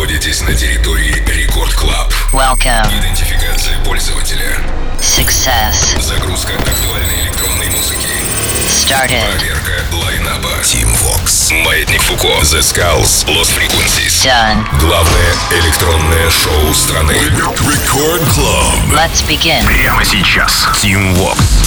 [0.00, 2.10] находитесь на территории Record Club.
[2.32, 2.88] Welcome.
[2.98, 4.56] Идентификация пользователя.
[4.98, 6.00] Success.
[6.00, 8.08] Загрузка актуальной электронной музыки.
[8.66, 9.22] Started.
[9.36, 10.48] Проверка lineup а.
[10.62, 11.52] Tim Vox.
[11.64, 12.28] Маятник Фуко.
[12.28, 13.26] The Skulls.
[13.26, 14.24] Lost Frequencies.
[14.24, 14.64] Done.
[14.80, 17.12] Главное электронное шоу страны.
[17.12, 18.94] Record Club.
[18.94, 19.62] Let's begin.
[19.66, 20.66] Прямо сейчас.
[20.82, 21.59] Tim Vox.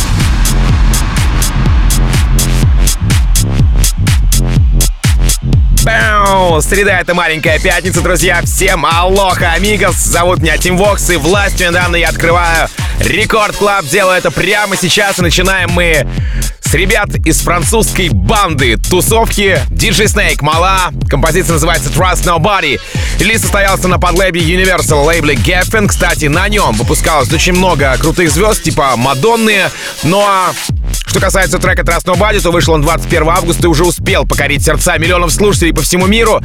[5.84, 6.61] Бау!
[6.61, 8.41] Среда— это маленькая пятница, друзья.
[8.43, 9.96] Всем aloha, amigos.
[9.96, 12.69] Зовут меня Tim Vox, и властью мне данной я открываю
[13.00, 13.86] Record Club.
[13.86, 16.07] Делаю это прямо сейчас, и начинаем мы
[16.61, 20.92] с ребят из французской банды тусовки DJ Snake Malaa.
[21.09, 22.79] Композиция называется Trust Nobody.
[23.20, 25.87] Релиз состоялся на подлейбле Universal лейбле Geffen.
[25.87, 29.70] Кстати, на нем выпускалось очень много крутых звезд, типа Мадонны.
[30.04, 30.54] Ну а
[31.06, 34.98] что касается трека Trust Nobody, то вышел он 21 августа и уже успел покорить сердца
[34.98, 36.42] миллионов слушателей по всему миру.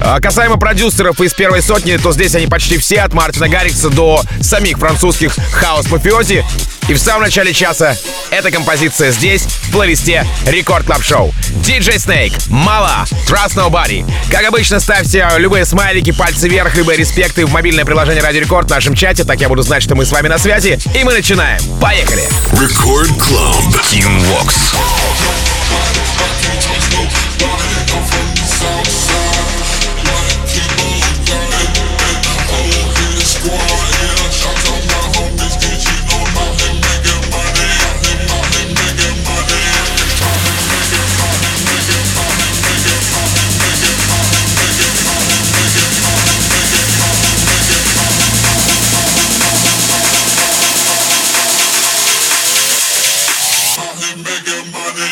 [0.00, 4.22] А касаемо продюсеров из первой сотни, то здесь они почти все, от Мартина Гаррикса до
[4.40, 6.44] самих французских хаус-мафиози.
[6.90, 7.96] И в самом начале часа
[8.32, 11.32] эта композиция здесь, в плейлисте Record Club Show.
[11.64, 14.04] DJ Snake, Malaa, Trust Nobody.
[14.28, 18.70] Как обычно, ставьте любые смайлики, пальцы вверх, либо респекты в мобильное приложение Радио Рекорд в
[18.70, 20.80] нашем чате, так я буду знать, что мы с вами на связи.
[20.92, 21.60] И мы начинаем.
[21.80, 22.24] Поехали!
[22.60, 23.80] Рекорд Club.
[23.84, 24.74] Team Vox.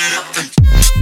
[0.00, 0.97] it up and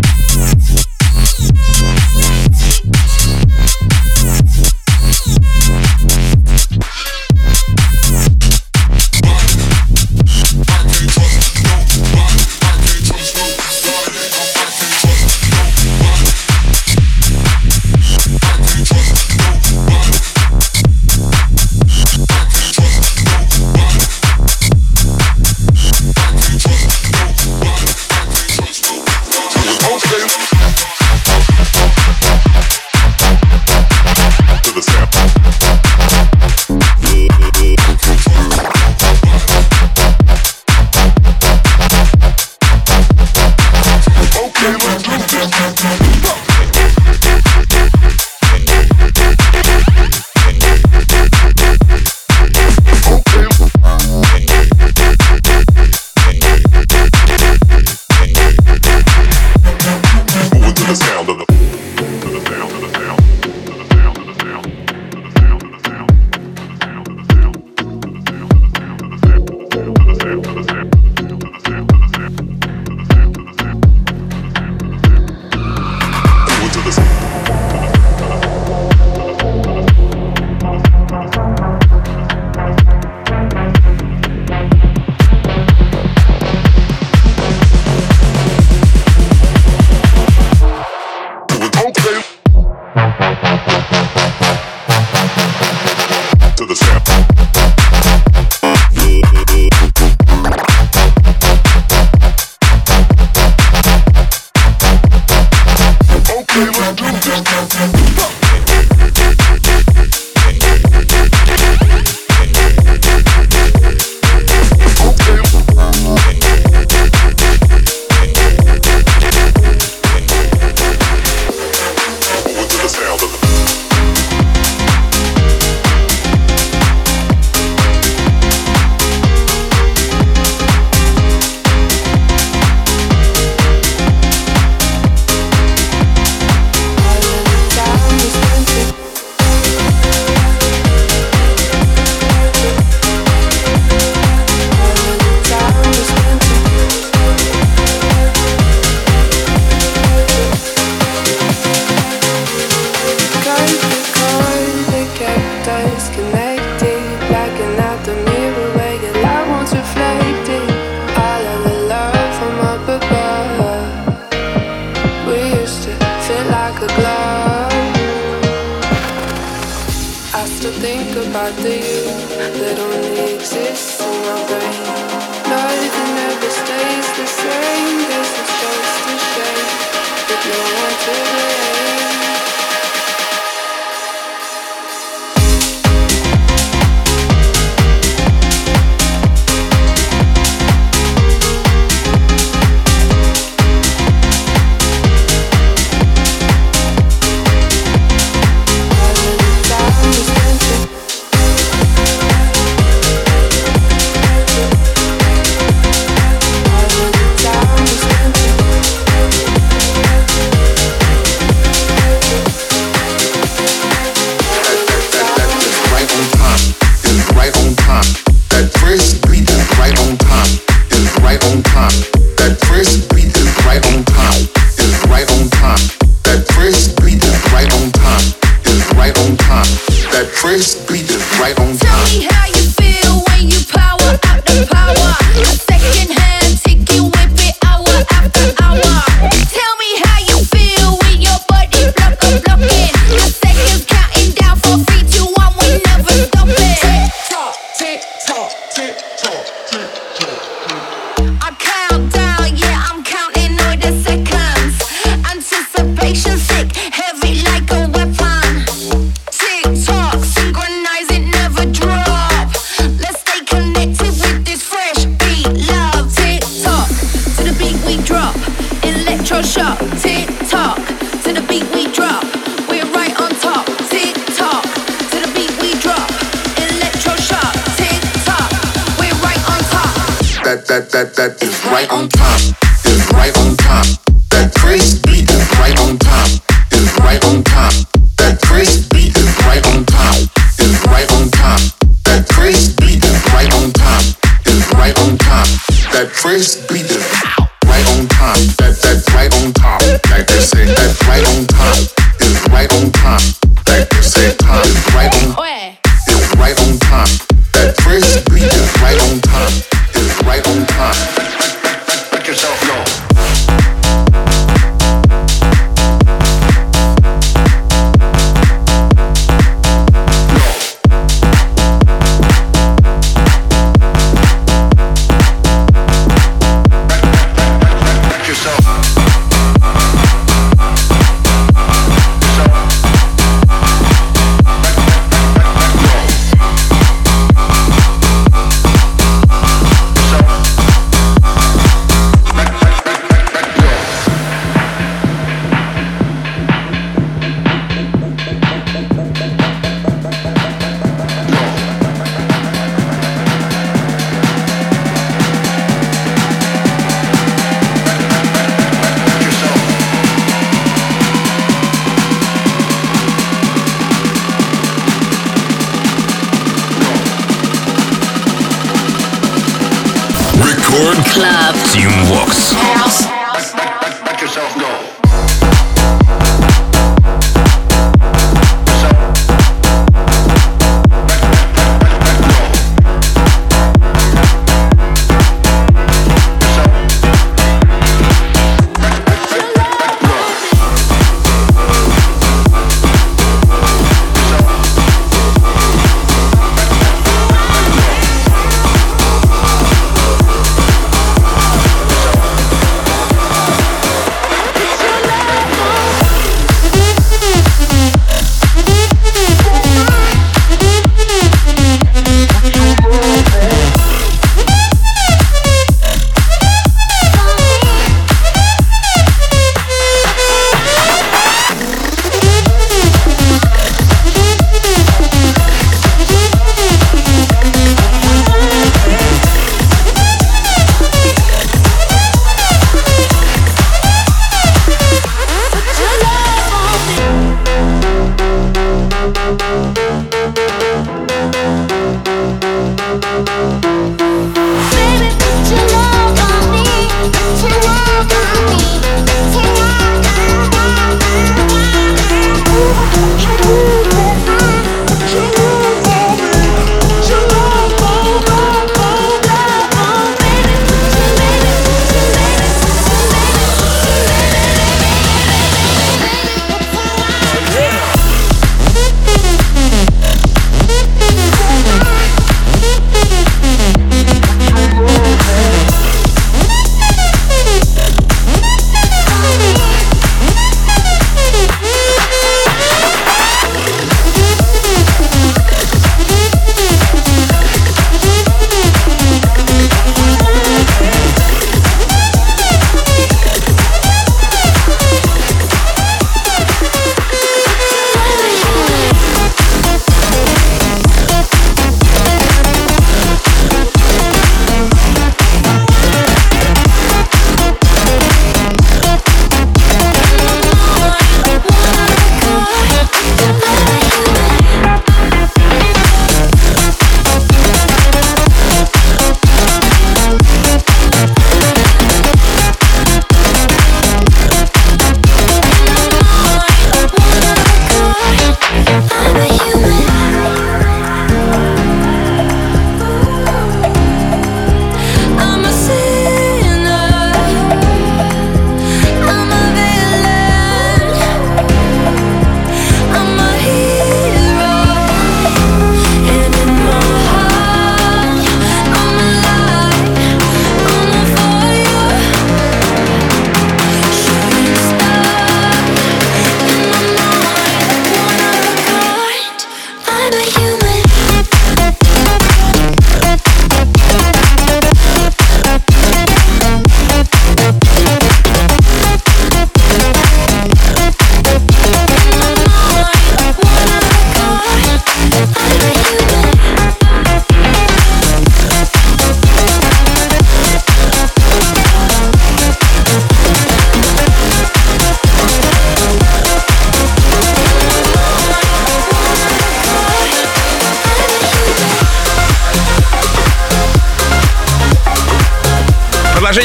[230.57, 231.76] This beat is right on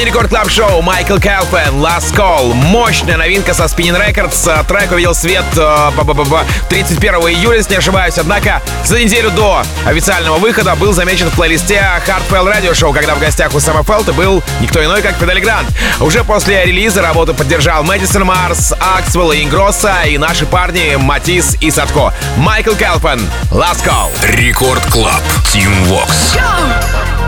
[0.02, 2.54] Продолжение Record Club Show Michael Calfan, Last Call.
[2.56, 4.66] Мощная новинка со Spinnin' Records.
[4.66, 8.18] Трек увидел свет 31 июля, если не ошибаюсь.
[8.18, 13.20] Однако за неделю до официального выхода был замечен в плейлисте Hardwell Radio Show, когда в
[13.20, 15.68] гостях у Сэма Фелта был никто иной, как Fedde Le Grand.
[16.00, 21.70] Уже после релиза работу поддержал Мэдисон Марс, Axwell и Ingrosso и наши парни Матис и
[21.70, 22.12] Sadko.
[22.38, 23.22] Michael Calfan,
[23.52, 24.10] Last Call.
[24.36, 25.22] Record Club.
[25.52, 26.36] Тим Вокс.
[26.72, 27.21] finna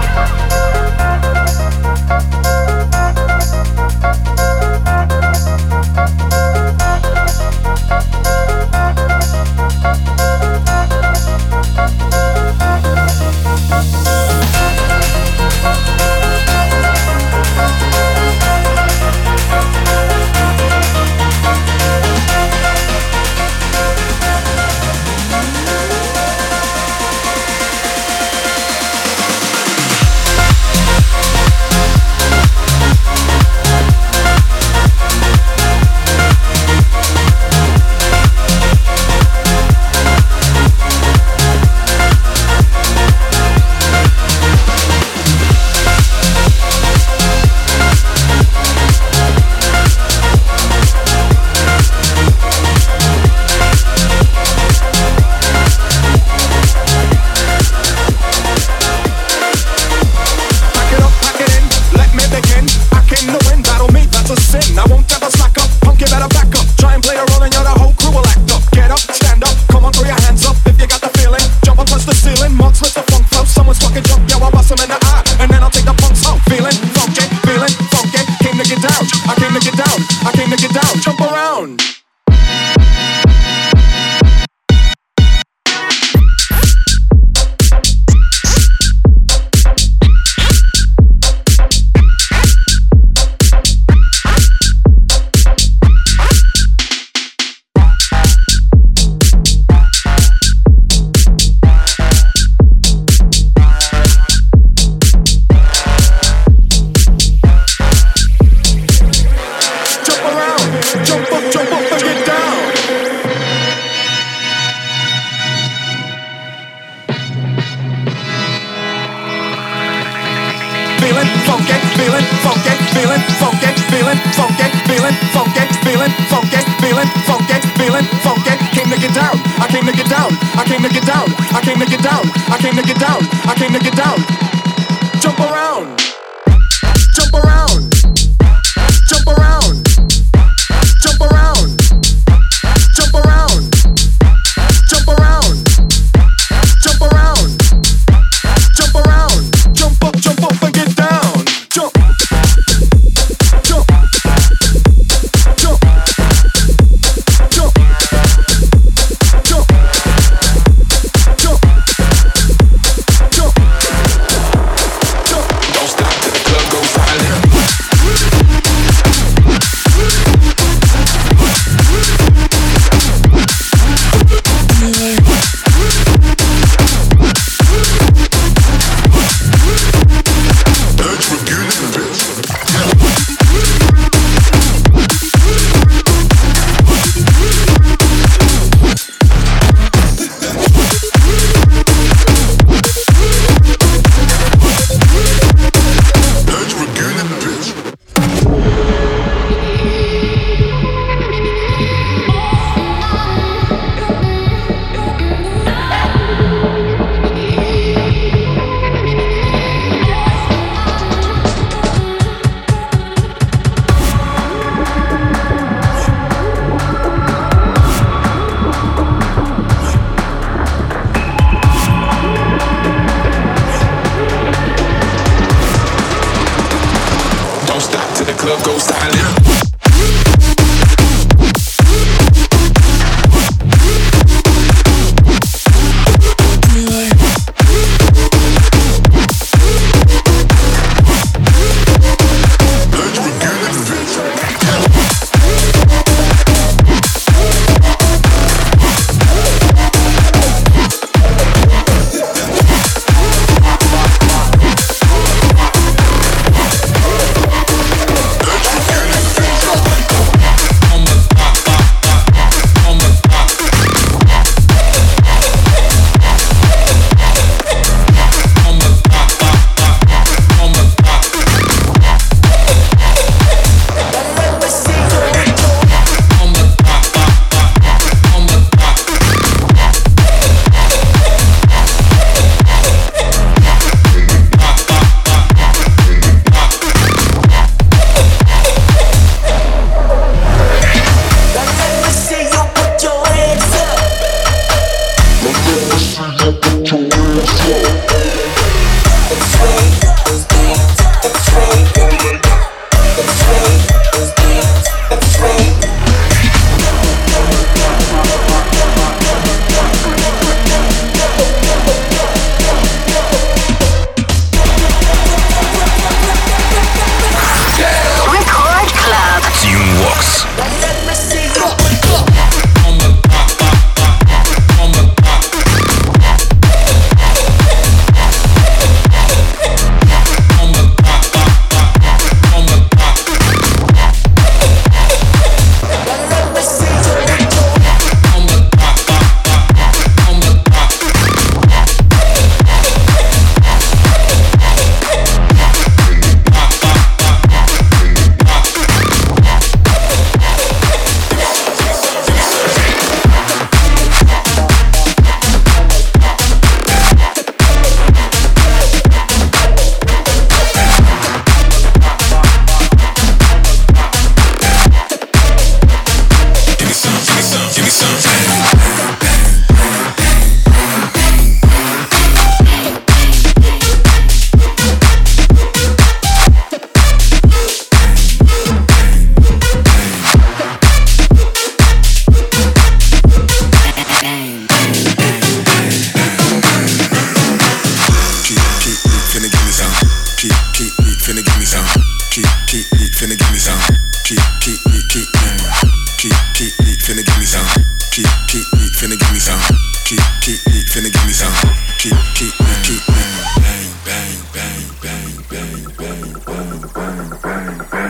[407.42, 408.03] bang, bang,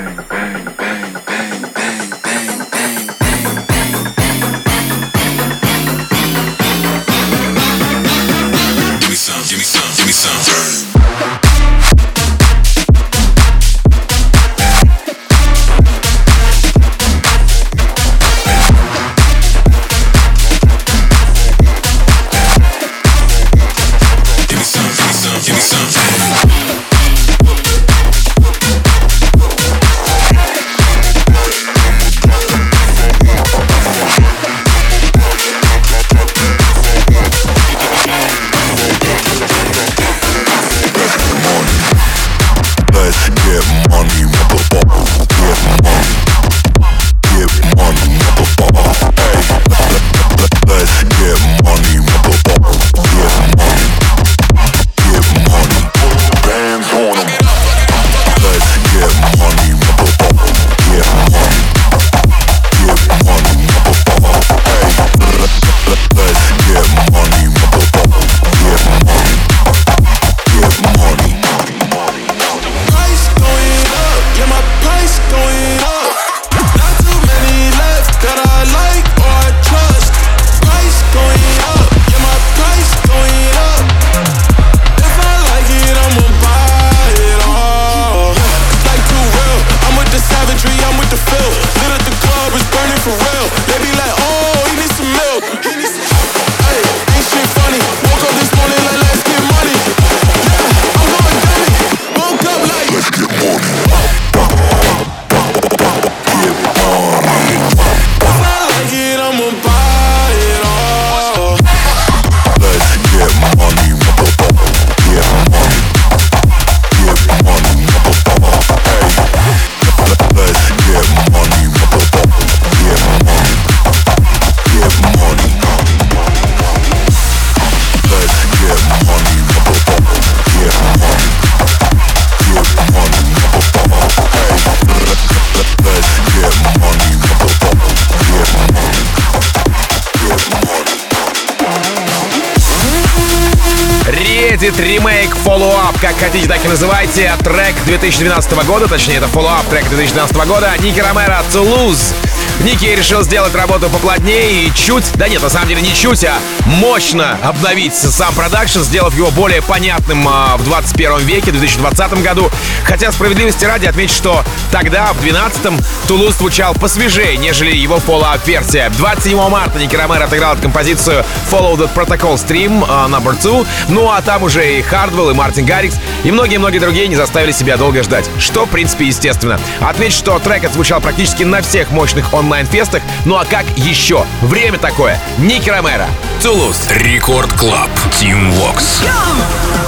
[144.63, 147.33] Reddit ремейк Follow-up, как хотите, так и называйте.
[147.43, 150.71] Трек 2012 года, точнее, это Follow-up трек 2012 года.
[150.79, 152.13] Ники Ромеро Toulouse.
[152.61, 156.37] Ники решил сделать работу поплотнее и чуть, да нет, на самом деле не чуть, а
[156.65, 162.49] мощно обновить сам продакшн, сделав его более понятным а, в 21 веке, в 2020 году.
[162.85, 168.89] Хотя справедливости ради отметить, что тогда, в 2012-м, Тулуз звучал посвежее, нежели его follow-up версия.
[168.97, 173.65] 27 марта Ники Ромеро отыграл композицию Follow the Protocol Stream uh, Number 2.
[173.89, 177.77] Ну а там уже и Хардвелл, и Мартин Гаррикс, и многие-многие другие не заставили себя
[177.77, 178.27] долго ждать.
[178.39, 179.59] Что, в принципе, естественно.
[179.79, 183.03] Отметить, что трек отзвучал практически на всех мощных онлайн-фестах.
[183.25, 184.25] Ну а как еще?
[184.41, 185.19] Время такое.
[185.37, 186.07] Nicky Romero.
[186.41, 186.87] Toulouse.
[186.89, 187.89] Record Club.
[188.19, 189.03] Team Vox.
[189.03, 189.82] Music,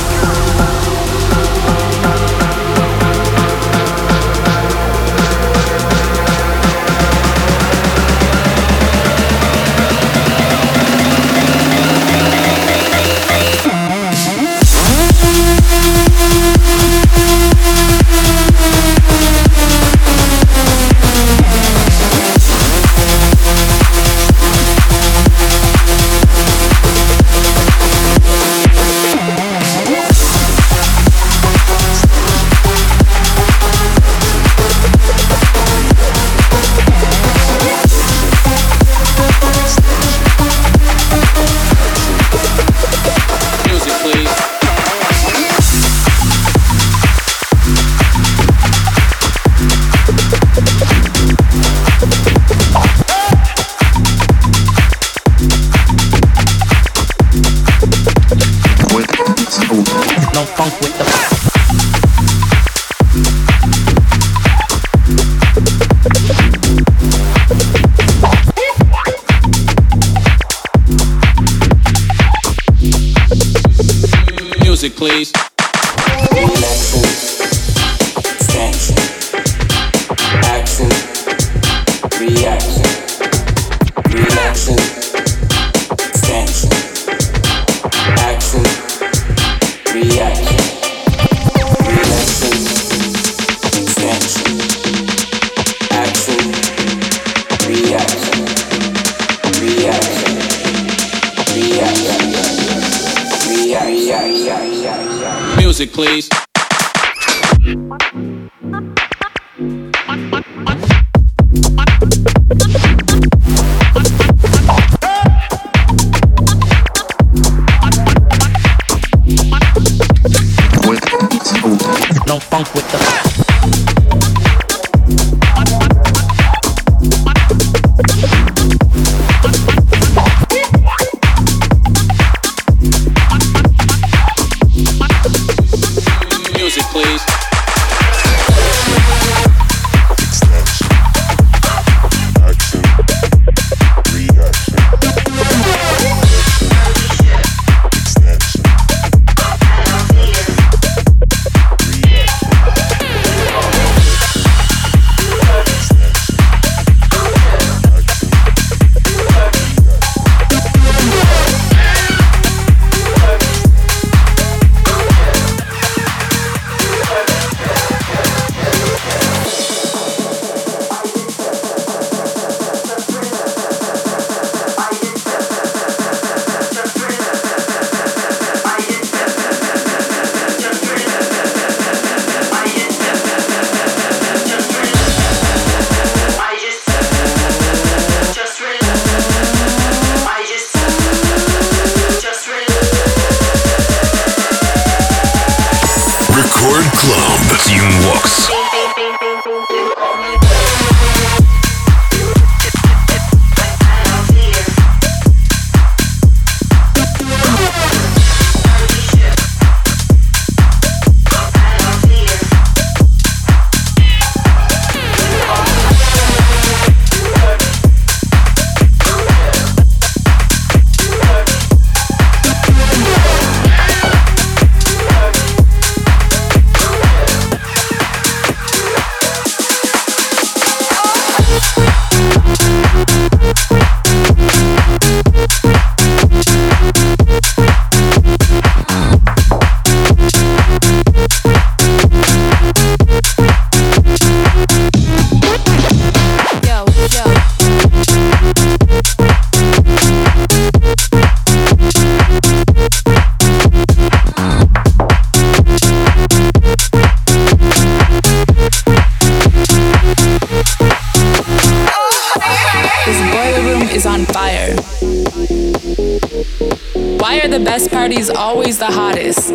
[268.16, 269.52] party's always the hottest?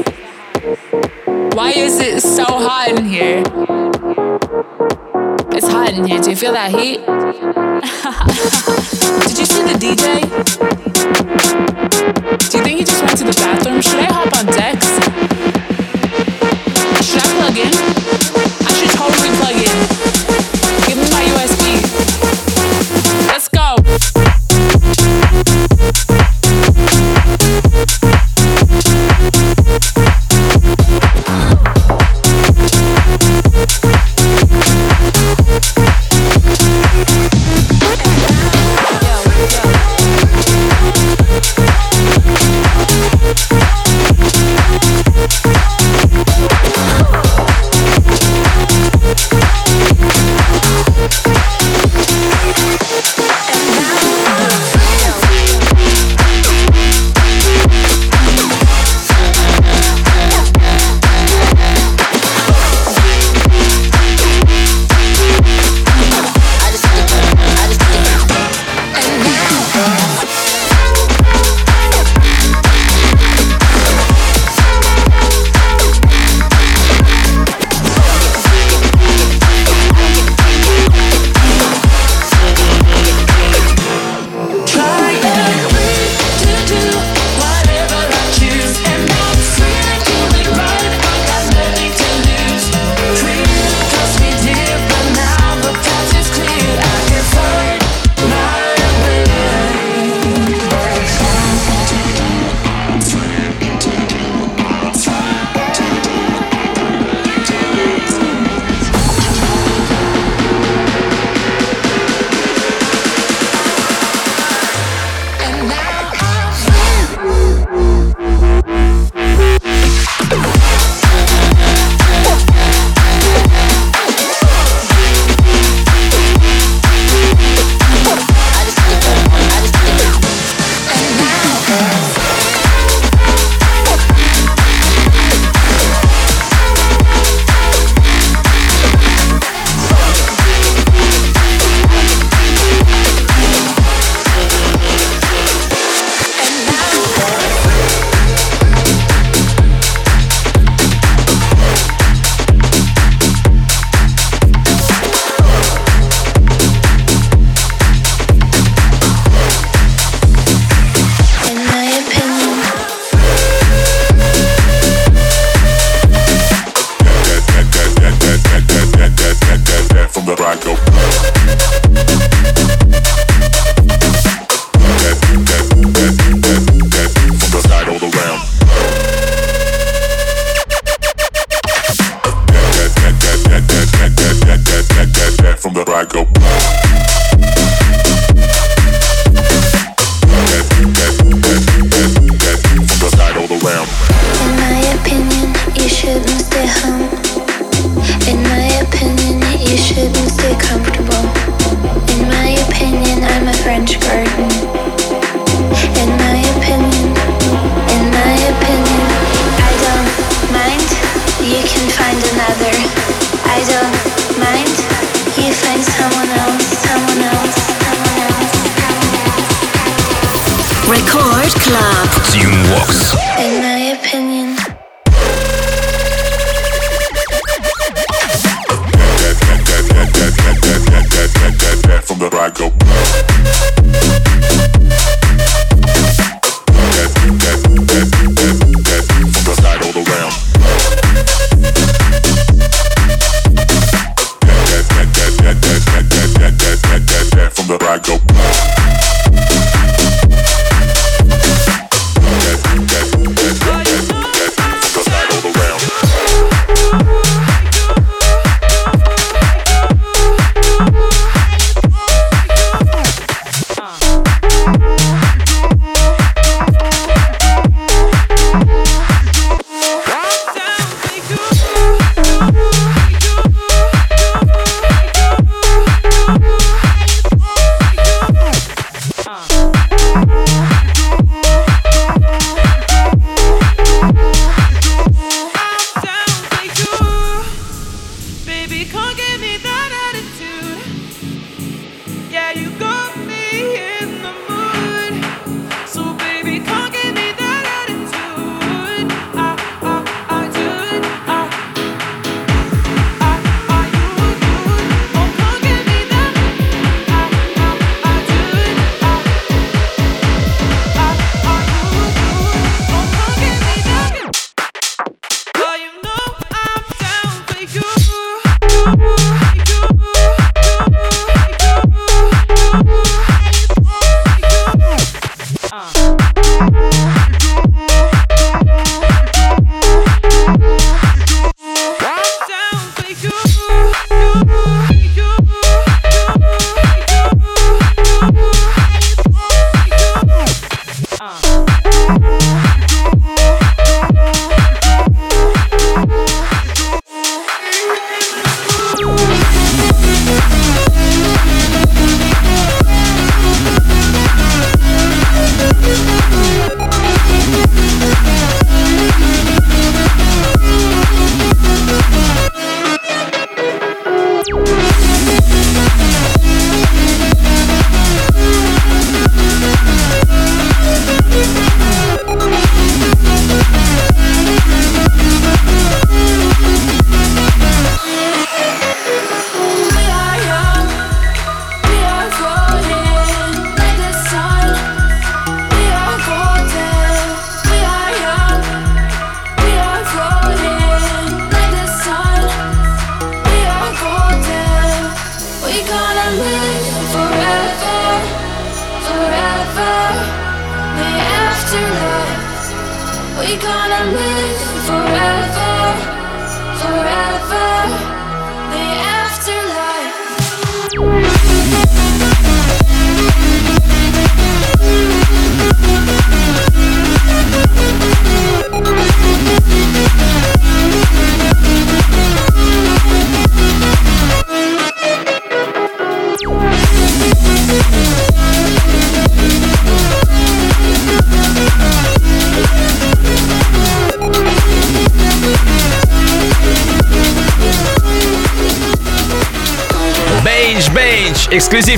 [1.56, 3.42] Why is it so hot in here?
[5.56, 6.20] It's hot in here.
[6.20, 7.00] Do you feel that heat?
[9.28, 10.59] Did you see the DJ?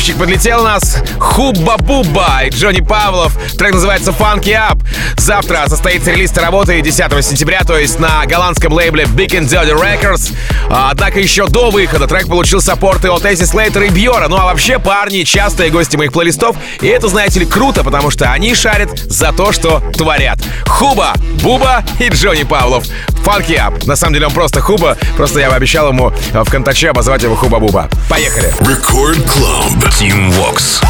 [0.03, 0.97] Эксклюзивчик подлетел у нас.
[1.19, 3.37] Хубба Бубба и Джонни Павлов.
[3.57, 4.79] Трек называется Funky Up.
[5.17, 10.35] Завтра состоится релиз работы 10 сентября, то есть на голландском лейбле Big and Dirty Records.
[10.75, 14.29] Однако еще до выхода трек получил саппорты от Эсси Слейтера и Бьора.
[14.29, 16.57] Ну а вообще парни частые гости моих плейлистов.
[16.81, 20.39] И это, знаете ли, круто, потому что они шарят за то, что творят.
[20.67, 21.13] Хуба,
[21.43, 22.85] Буба и Джонни Павлов.
[23.25, 23.87] Funky Up.
[23.87, 27.37] На самом деле он просто Хуба, просто я обещал ему э, в контаче обозвать его
[27.37, 27.91] Хуба Буба.
[28.09, 28.49] Поехали.
[28.61, 29.79] Record Club.
[29.91, 30.83] Team Vox.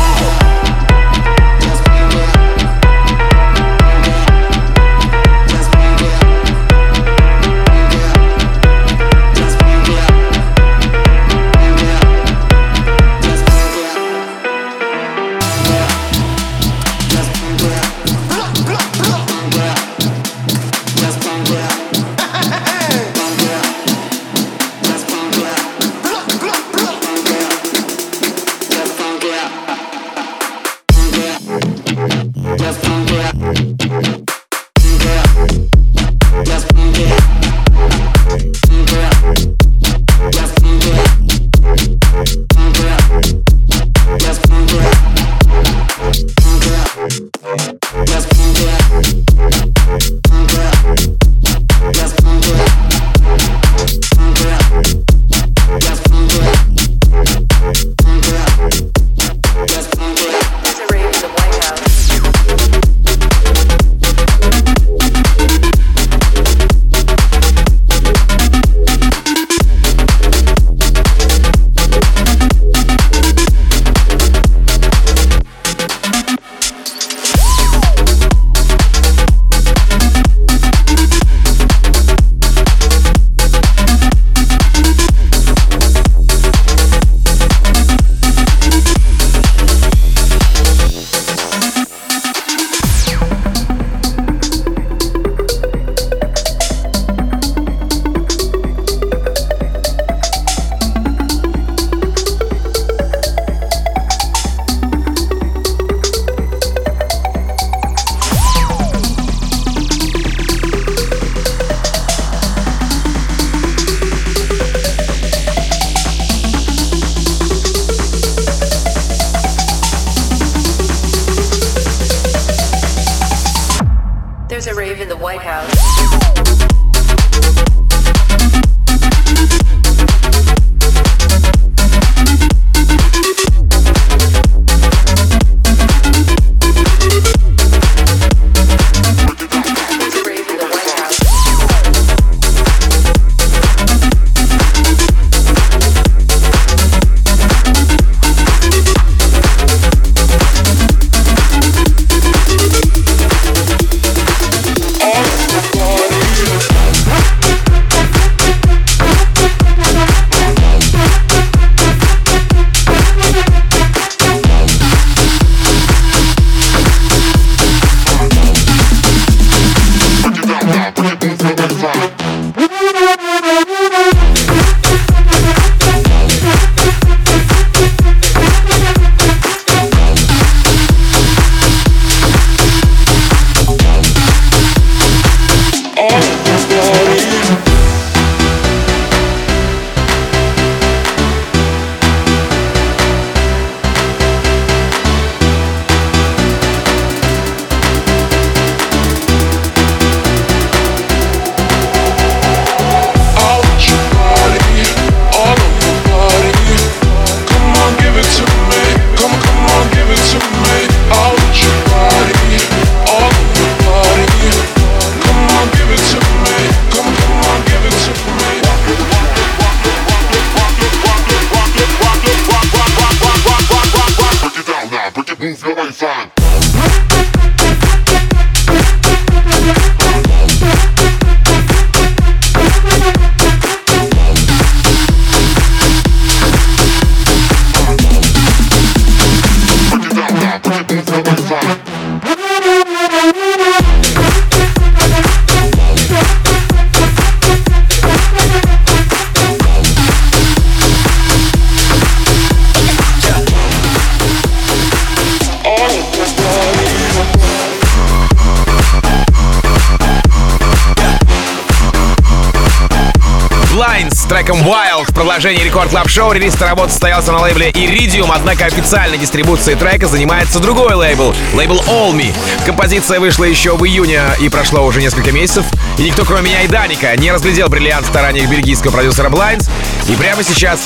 [265.43, 266.31] Продолжении Record Club Show.
[266.31, 272.13] Релиз работы состоялся на лейбле Iridium, однако официальной дистрибуцией трека занимается другой лейбл, лейбл All
[272.13, 272.33] Me.
[272.65, 275.65] Композиция вышла еще в июне и прошло уже несколько месяцев.
[275.99, 279.69] И никто, кроме меня и Даника, не разглядел бриллиант в стараниях бельгийского продюсера Blinds.
[280.09, 280.79] И прямо сейчас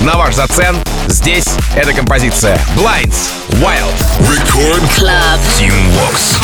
[0.00, 0.76] на ваш зацен
[1.06, 1.46] здесь
[1.76, 3.30] эта композиция Blinds
[3.60, 3.94] Wild.
[4.18, 5.38] Record Club.
[5.56, 6.40] Team Vox.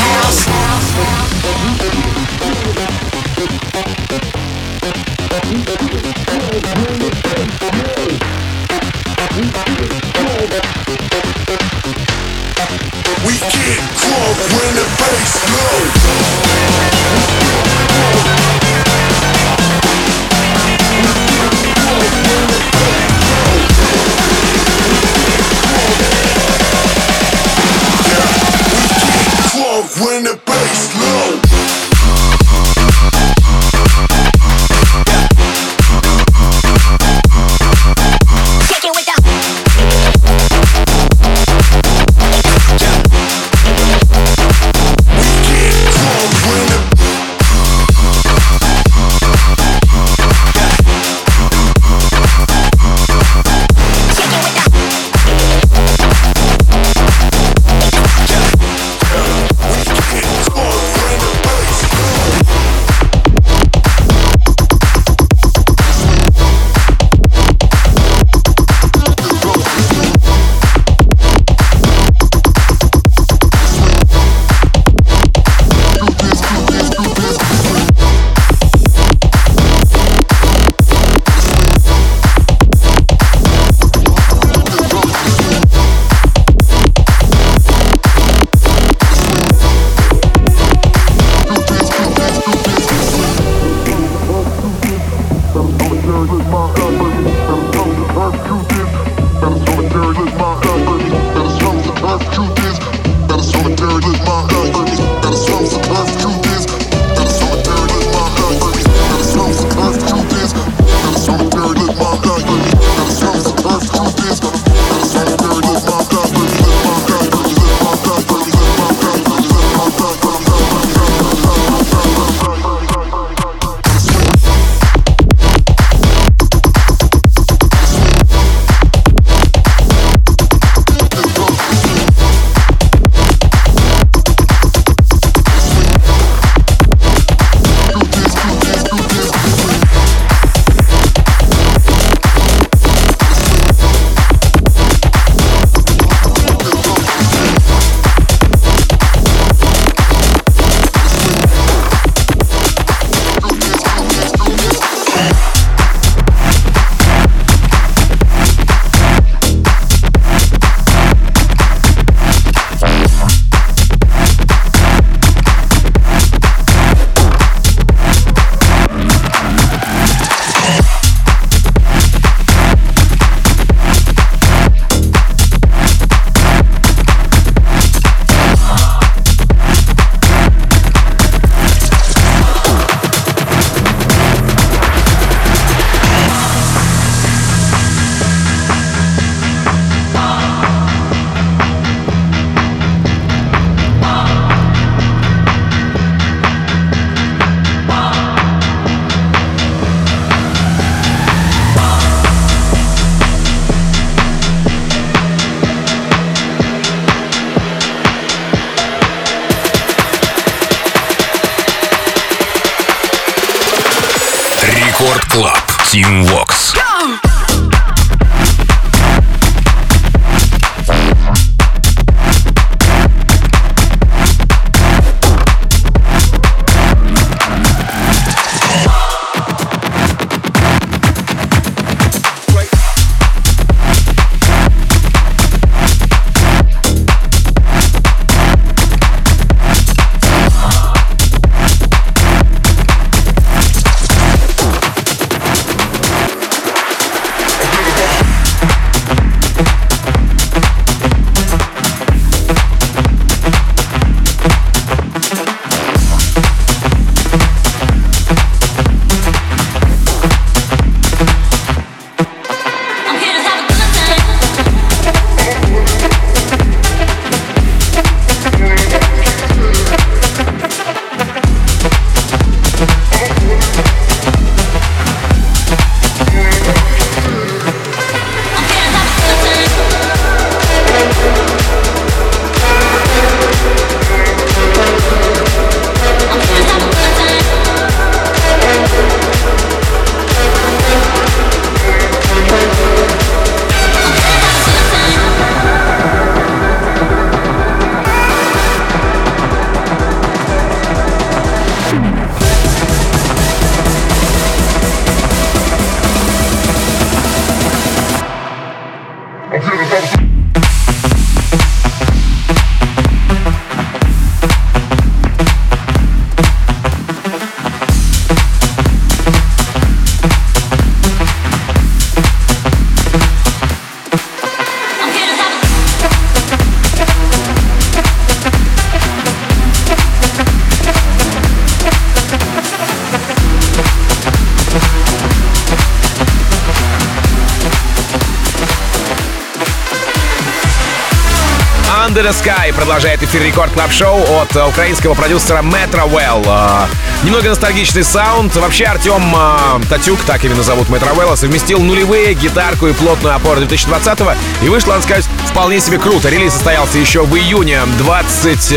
[342.38, 346.44] Sky продолжает эфир Record Club Show от э, украинского продюсера Metro Well.
[346.46, 346.86] Э,
[347.24, 348.54] Немного ностальгичный саунд.
[348.54, 353.60] Вообще Артем э, Татюк, так именно зовут Metro Well, совместил нулевые, гитарку и плотную опору
[353.62, 354.34] 2020-го.
[354.64, 356.28] И вышло, надо сказать, вполне себе круто.
[356.28, 358.68] Релиз состоялся еще в июне 26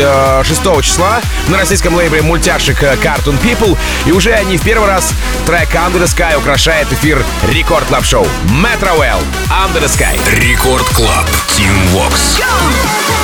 [0.82, 3.78] числа на российском лейбле мультяшек Cartoon People.
[4.06, 5.12] И уже не в первый раз
[5.46, 8.26] трек Under the Sky украшает эфир Record Club Show.
[8.46, 10.18] Metro Well, Under the Sky.
[10.40, 11.28] Рекорд Клаб.
[11.56, 12.40] Тим Вокс.
[12.40, 13.21] Let's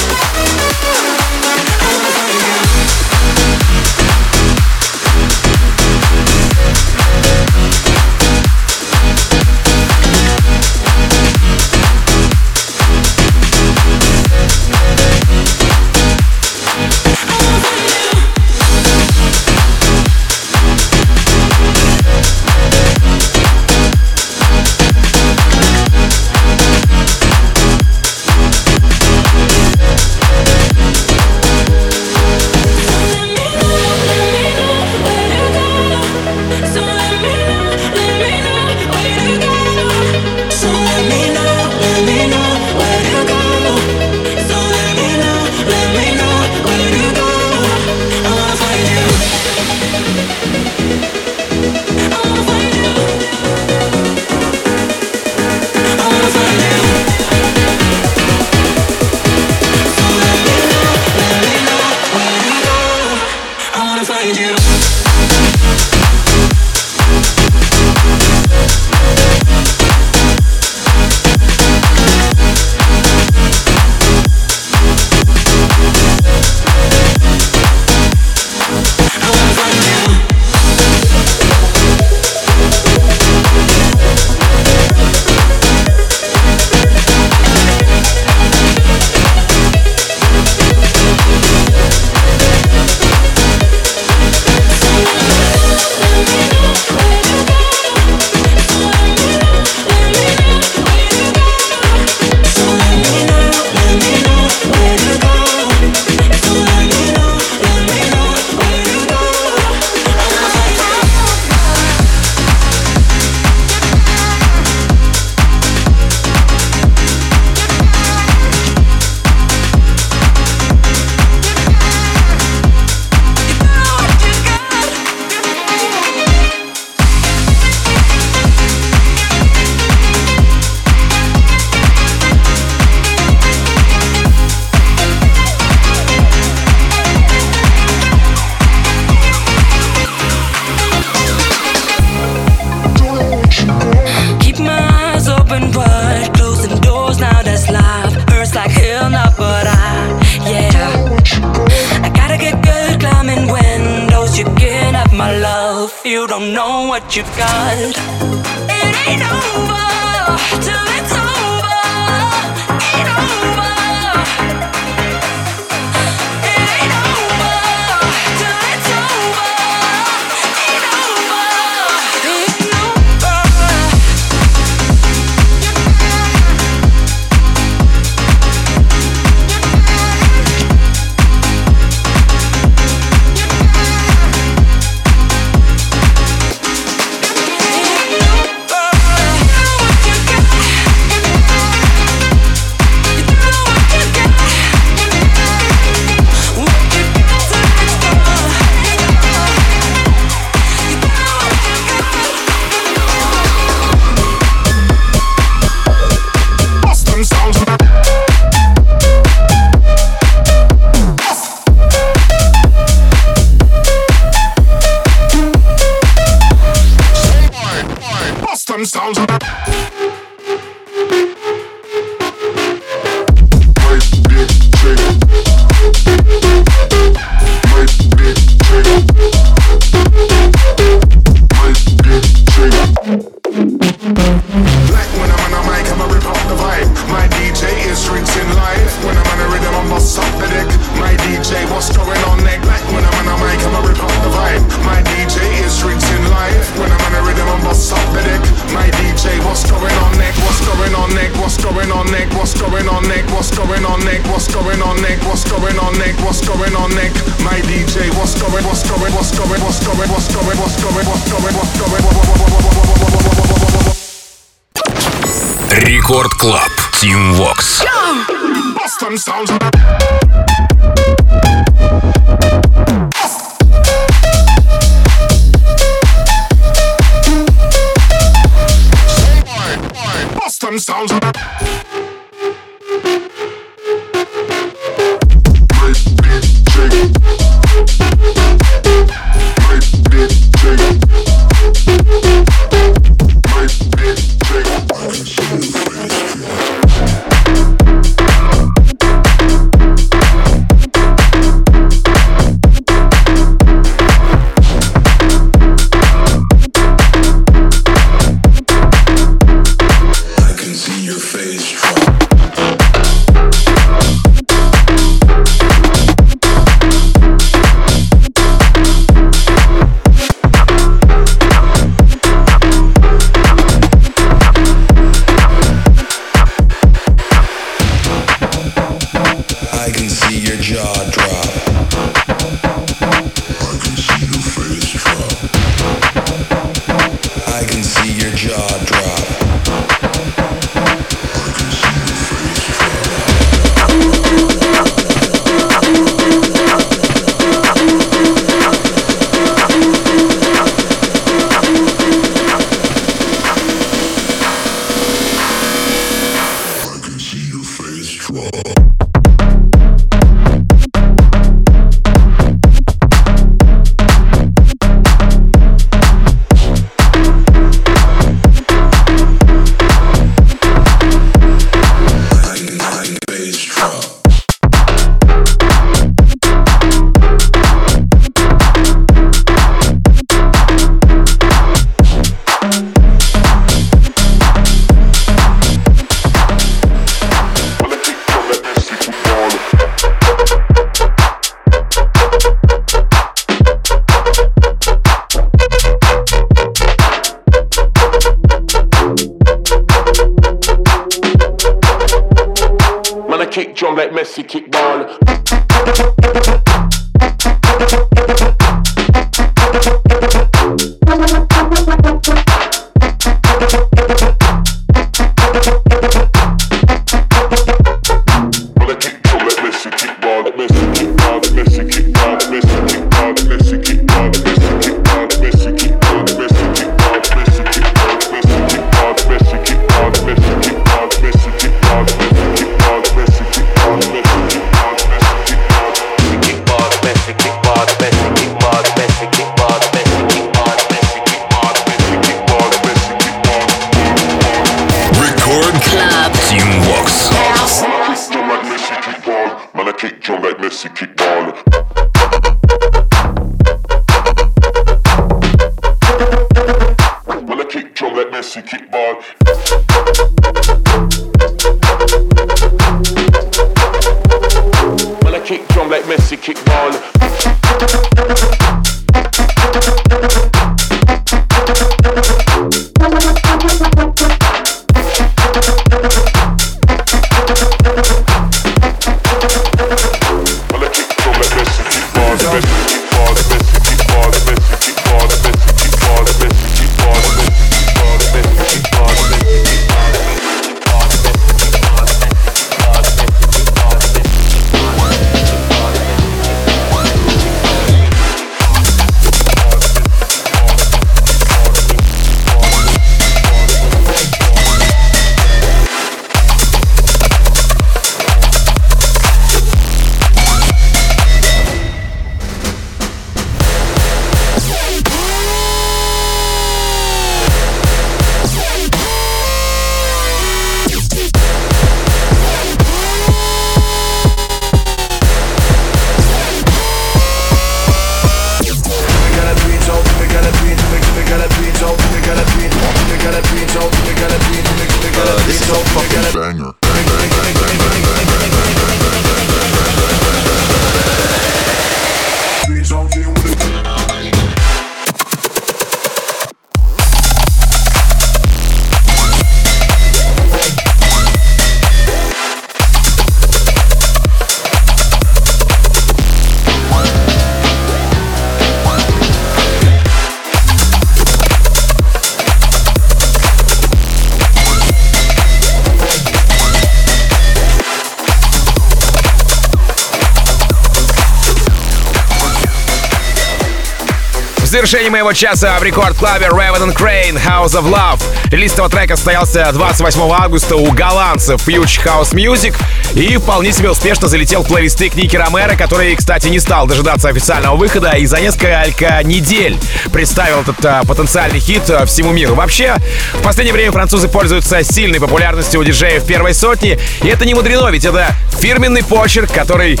[574.80, 578.22] завершении моего часа в рекорд-клабе Raven Crane House of Love.
[578.50, 582.74] Релиз этого трека состоялся 28 августа у голландцев Future House Music
[583.14, 587.76] и вполне себе успешно залетел в плейлисты Ники Ромеро, который, кстати, не стал дожидаться официального
[587.76, 589.78] выхода и за несколько недель
[590.14, 592.54] представил этот а, потенциальный хит а, всему миру.
[592.54, 592.96] Вообще,
[593.34, 597.88] в последнее время французы пользуются сильной популярностью у диджеев первой сотни, и это не мудрено,
[597.90, 598.28] ведь это
[598.58, 600.00] фирменный почерк, который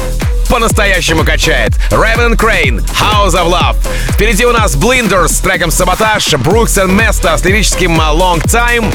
[0.50, 1.72] по-настоящему качает.
[1.90, 3.76] Raven Crane, House of Love.
[4.10, 8.92] Впереди у нас Blinders с треком Саботаж, Брукс и Места с лирическим Long Time.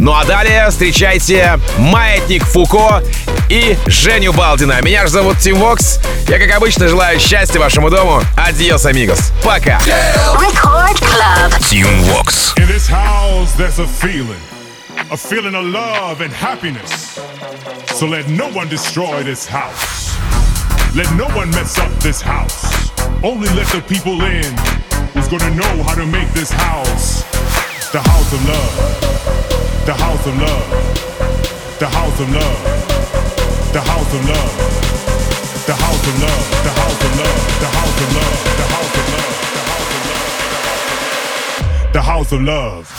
[0.00, 3.02] Ну а далее встречайте Маятник Фуко
[3.48, 4.82] и Женю Балдина.
[4.82, 5.98] Меня же зовут Тим Вокс.
[6.28, 8.22] Я, как обычно, желаю счастья вашему дому.
[8.36, 9.32] Адьос, амигос.
[9.42, 9.80] Пока.
[12.56, 14.40] In this house, there's a feeling,
[15.10, 17.18] a feeling of love and happiness.
[17.94, 20.07] So let no one destroy this house.
[20.94, 22.90] Let no one mess up this house.
[23.22, 24.56] Only let the people in
[25.12, 27.24] who's gonna know how to make this house
[27.90, 28.76] the house of love.
[29.86, 30.68] The house of love.
[31.78, 32.62] The house of love.
[33.72, 34.52] The house of love.
[35.64, 36.20] The house of love.
[36.20, 36.64] The house of love.
[36.64, 37.60] The house of love.
[37.60, 38.56] The house of love.
[38.58, 39.32] The house of love.
[41.92, 42.92] The house of love.